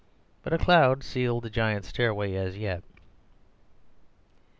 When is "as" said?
2.33-2.57